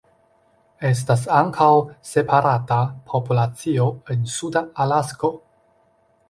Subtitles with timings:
[0.87, 1.67] Estas ankaŭ
[2.11, 2.79] separata
[3.13, 5.33] populacio en Suda Alasko.